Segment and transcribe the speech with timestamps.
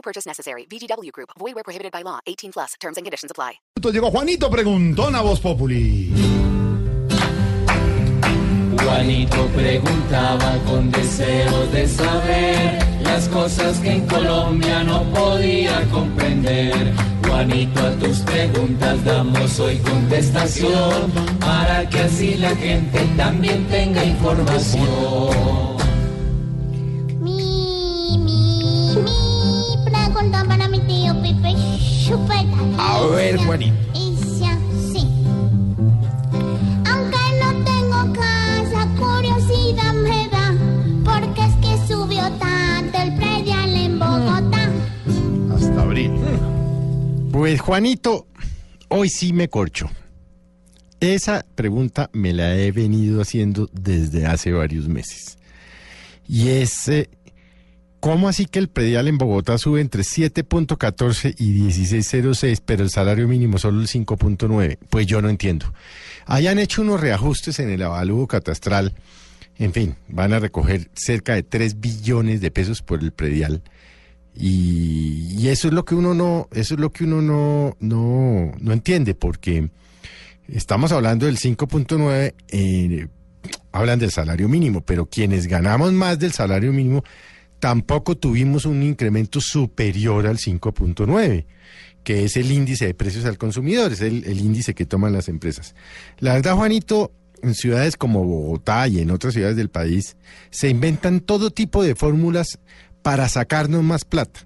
[0.00, 0.66] No purchase necessary.
[0.66, 1.30] VGW Group.
[1.38, 2.20] Void where prohibited by law.
[2.26, 2.74] 18 plus.
[2.80, 3.60] Terms and conditions apply.
[3.92, 6.10] Llegó Juanito Preguntón a Voz Populi.
[8.82, 16.94] Juanito preguntaba con deseos de saber las cosas que en Colombia no podía comprender.
[17.26, 25.79] Juanito, a tus preguntas damos hoy contestación para que así la gente también tenga información.
[30.90, 31.54] Tío Pipe
[32.04, 32.58] Chupeta.
[32.78, 33.76] A ver, Juanito.
[33.92, 35.06] dice así.
[36.90, 40.54] Aunque no tengo casa, curiosidad me da.
[41.04, 44.72] Porque es que subió tanto el predial en Bogotá.
[45.54, 46.12] Hasta abril.
[47.30, 48.26] Pues Juanito,
[48.88, 49.88] hoy sí me corcho.
[50.98, 55.38] Esa pregunta me la he venido haciendo desde hace varios meses.
[56.28, 57.08] Y es, eh,
[58.00, 63.28] ¿cómo así que el predial en Bogotá sube entre 7.14 y 16.06, pero el salario
[63.28, 64.78] mínimo solo el 5.9?
[64.88, 65.72] Pues yo no entiendo.
[66.26, 68.94] Hayan hecho unos reajustes en el avalúo catastral.
[69.58, 73.62] En fin, van a recoger cerca de 3 billones de pesos por el predial.
[74.34, 78.72] Y, eso es lo que uno no, eso es lo que uno no, no, no
[78.72, 79.70] entiende, porque
[80.48, 83.08] estamos hablando del 5.9, eh,
[83.72, 87.02] hablan del salario mínimo, pero quienes ganamos más del salario mínimo
[87.60, 91.44] tampoco tuvimos un incremento superior al 5.9,
[92.02, 95.74] que es el índice de precios al consumidor, es el, índice que toman las empresas.
[96.18, 100.16] La verdad, Juanito, en ciudades como Bogotá y en otras ciudades del país,
[100.50, 102.58] se inventan todo tipo de fórmulas
[103.02, 104.40] para sacarnos más plata,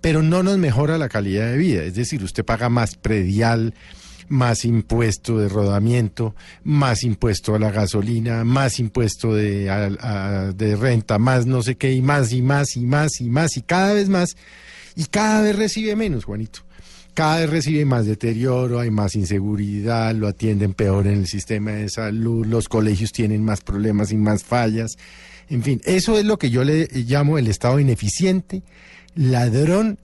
[0.00, 1.84] pero no nos mejora la calidad de vida.
[1.84, 3.72] Es decir, usted paga más predial,
[4.28, 6.34] más impuesto de rodamiento,
[6.64, 9.64] más impuesto a la gasolina, más impuesto de,
[10.56, 13.62] de renta, más no sé qué, y más y más y más y más y
[13.62, 14.36] cada vez más,
[14.96, 16.60] y cada vez recibe menos, Juanito.
[17.14, 21.88] Cada vez recibe más deterioro, hay más inseguridad, lo atienden peor en el sistema de
[21.88, 24.96] salud, los colegios tienen más problemas y más fallas.
[25.48, 28.62] En fin, eso es lo que yo le llamo el Estado ineficiente,
[29.16, 29.98] ladrón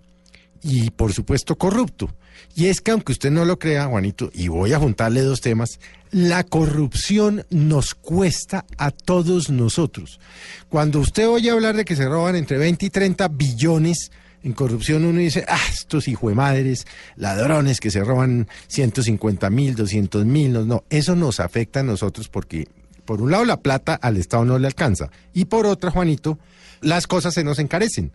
[0.61, 2.11] y por supuesto corrupto.
[2.55, 5.79] Y es que aunque usted no lo crea, Juanito, y voy a juntarle dos temas,
[6.11, 10.21] la corrupción nos cuesta a todos nosotros.
[10.69, 14.13] Cuando usted oye hablar de que se roban entre 20 y 30 billones
[14.45, 16.87] en corrupción, uno dice, ah, estos madres,
[17.17, 22.29] ladrones que se roban 150 mil, 200 mil, no, no, eso nos afecta a nosotros
[22.29, 22.69] porque,
[23.07, 26.39] por un lado, la plata al Estado no le alcanza, y por otra, Juanito,
[26.83, 28.13] las cosas se nos encarecen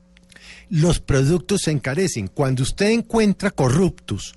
[0.70, 2.28] los productos se encarecen.
[2.28, 4.34] Cuando usted encuentra corruptos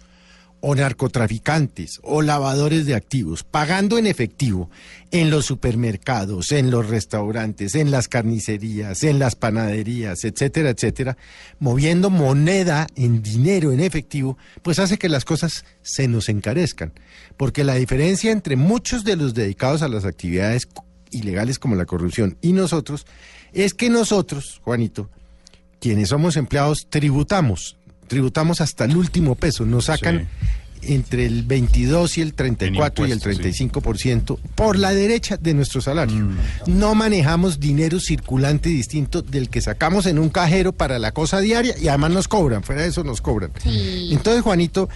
[0.64, 4.70] o narcotraficantes o lavadores de activos pagando en efectivo
[5.10, 11.18] en los supermercados, en los restaurantes, en las carnicerías, en las panaderías, etcétera, etcétera,
[11.58, 16.92] moviendo moneda en dinero en efectivo, pues hace que las cosas se nos encarezcan.
[17.36, 20.68] Porque la diferencia entre muchos de los dedicados a las actividades
[21.10, 23.04] ilegales como la corrupción y nosotros
[23.52, 25.10] es que nosotros, Juanito,
[25.82, 27.76] quienes somos empleados tributamos,
[28.06, 30.28] tributamos hasta el último peso, nos sacan
[30.82, 33.68] entre el 22 y el 34 y el impuestos, sí.
[33.68, 36.28] 35% por la derecha de nuestro salario.
[36.66, 41.74] No manejamos dinero circulante distinto del que sacamos en un cajero para la cosa diaria
[41.76, 43.50] y además nos cobran, fuera de eso nos cobran.
[43.64, 44.88] Entonces, Juanito,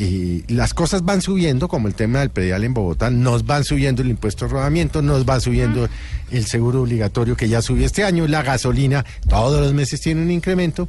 [0.00, 4.00] eh, las cosas van subiendo, como el tema del predial en Bogotá, nos van subiendo
[4.00, 5.88] el impuesto de rodamiento, nos va subiendo
[6.30, 10.30] el seguro obligatorio que ya subió este año, la gasolina, todos los meses tiene un
[10.30, 10.88] incremento,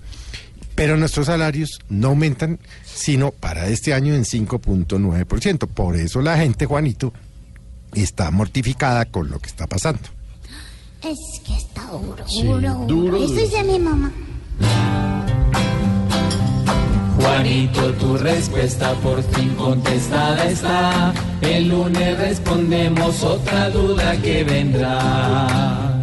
[0.75, 5.67] pero nuestros salarios no aumentan, sino para este año en 5.9%.
[5.67, 7.11] Por eso la gente, Juanito,
[7.95, 10.07] está mortificada con lo que está pasando.
[11.01, 13.17] Es que está duro, Sí, duro, duro.
[13.17, 14.13] Eso dice mi mamá.
[17.39, 21.13] Juanito, tu respuesta por fin contestada está.
[21.39, 26.01] El lunes respondemos otra duda que vendrá.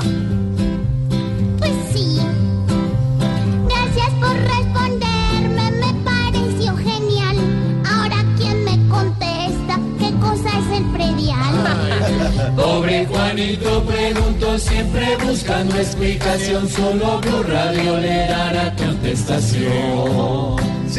[1.59, 2.19] Pues sí.
[3.69, 7.37] Gracias por responderme, me pareció genial.
[7.85, 11.55] Ahora, ¿quién me contesta qué cosa es el predial?
[12.57, 13.85] Pobre Juanito.
[13.85, 20.46] Preguntó siempre buscando explicación, solo Blue Radio le dará contestación.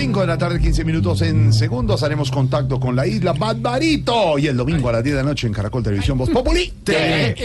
[0.07, 2.01] 5 de la tarde, 15 minutos en segundos.
[2.01, 4.39] Haremos contacto con la isla Barbarito.
[4.39, 6.71] Y el domingo a las 10 de la noche en Caracol Televisión Voz Populi.
[6.81, 7.35] TV.